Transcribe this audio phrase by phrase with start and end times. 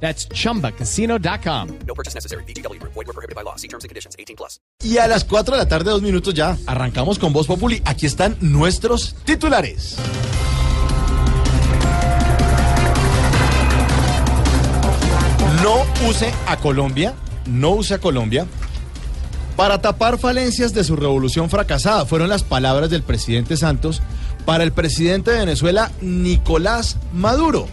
[0.00, 1.78] That's chumbacasino.com.
[1.86, 2.44] No purchase necessary.
[2.44, 2.80] BGW.
[2.82, 3.56] Void were prohibited by law.
[3.56, 4.14] See terms and conditions.
[4.18, 4.60] 18 plus.
[4.84, 7.82] Y a las 4 de la tarde, dos minutos ya, arrancamos con Voz Populi.
[7.84, 9.96] Aquí están nuestros titulares.
[15.62, 17.14] No use a Colombia,
[17.46, 18.46] no use a Colombia
[19.56, 22.04] para tapar falencias de su revolución fracasada.
[22.04, 24.02] Fueron las palabras del presidente Santos
[24.44, 27.66] para el presidente de Venezuela, Nicolás Maduro.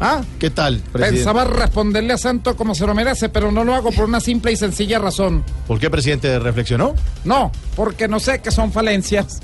[0.00, 1.16] Ah, ¿qué tal, presidente?
[1.18, 4.52] Pensaba responderle a Santo como se lo merece, pero no lo hago por una simple
[4.52, 5.44] y sencilla razón.
[5.66, 6.94] ¿Por qué, presidente, reflexionó?
[7.24, 9.40] No, porque no sé qué son falencias.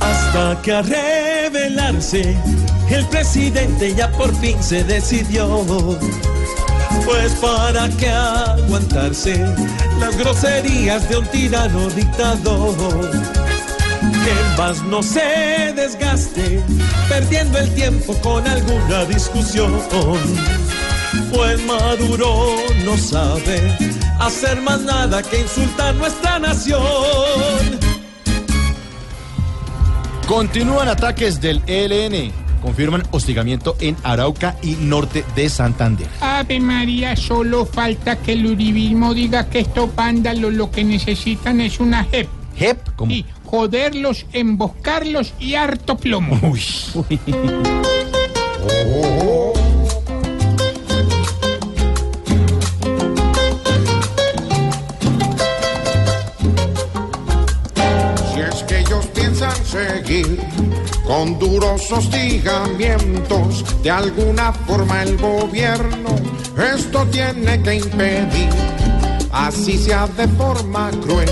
[0.00, 2.36] Hasta que a revelarse
[2.90, 5.98] el presidente ya por fin se decidió.
[7.04, 9.44] Pues para que aguantarse
[10.00, 13.10] las groserías de un tirano dictador.
[14.00, 16.62] Que más no se desgaste
[17.08, 19.80] perdiendo el tiempo con alguna discusión.
[21.32, 23.76] Pues Maduro no sabe
[24.20, 26.80] hacer más nada que insultar nuestra nación.
[30.26, 32.47] Continúan ataques del ELN.
[32.62, 36.08] Confirman hostigamiento en Arauca y norte de Santander.
[36.20, 41.80] Ave María, solo falta que el uribismo diga que estos vándalos lo que necesitan es
[41.80, 42.28] una JEP.
[42.56, 43.12] JEP, como.
[43.12, 46.38] Y joderlos, emboscarlos y harto plomo.
[46.42, 46.60] Uy.
[58.32, 60.38] Si es que ellos piensan seguir
[61.08, 66.10] con duros hostigamientos de alguna forma el gobierno,
[66.76, 68.50] esto tiene que impedir,
[69.32, 71.30] así sea de forma cruel.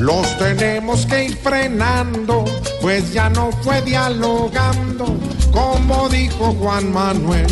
[0.00, 2.44] Los tenemos que ir frenando,
[2.80, 5.06] pues ya no fue dialogando,
[5.50, 7.46] como dijo Juan Manuel.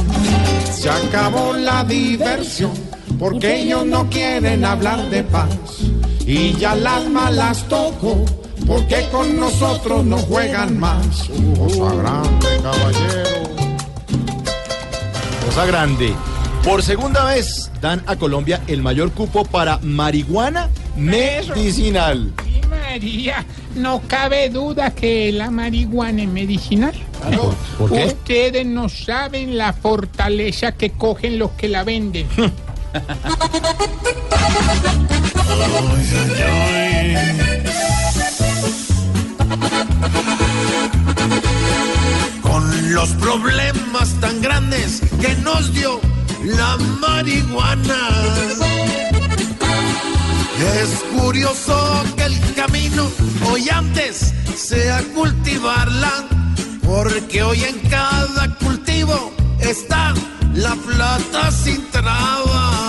[0.72, 2.74] Se acabó la diversión,
[3.18, 5.48] porque ellos no quieren hablar de paz.
[6.24, 8.24] Y ya las malas tocó,
[8.66, 11.28] porque con nosotros no juegan más.
[11.56, 13.50] Cosa grande, caballero.
[15.46, 16.14] Cosa grande.
[16.64, 22.32] Por segunda vez dan a Colombia el mayor cupo para marihuana medicinal.
[22.36, 23.44] Ave María,
[23.74, 26.92] no cabe duda que la marihuana es medicinal.
[27.78, 28.06] ¿Por qué?
[28.06, 32.26] Ustedes no saben la fortaleza que cogen los que la venden.
[45.20, 46.00] que nos dio
[46.44, 48.08] la marihuana.
[50.80, 53.08] Es curioso que el camino
[53.50, 56.26] hoy antes sea cultivarla,
[56.82, 60.14] porque hoy en cada cultivo está
[60.54, 62.80] la plata sin trabas.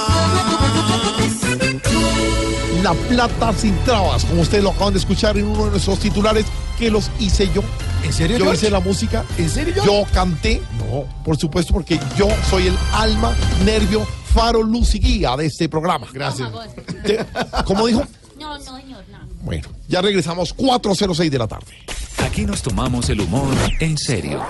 [2.81, 6.45] La plata sin trabas, como ustedes lo acaban de escuchar en uno de nuestros titulares,
[6.81, 7.61] que los hice yo.
[8.03, 8.57] ¿En serio, Yo George?
[8.61, 9.23] hice la música.
[9.37, 9.89] ¿En serio, George?
[9.91, 10.61] Yo canté.
[10.79, 13.31] No, por supuesto, porque yo soy el alma,
[13.63, 14.03] nervio,
[14.33, 16.07] faro, luz y guía de este programa.
[16.11, 16.49] Gracias.
[17.65, 18.03] ¿Cómo dijo?
[18.39, 19.19] No, no, señor, no.
[19.43, 21.71] Bueno, ya regresamos 4.06 de la tarde.
[22.25, 24.43] Aquí nos tomamos el humor en serio.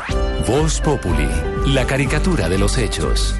[0.47, 1.27] Voz Populi,
[1.67, 3.35] la caricatura de los hechos.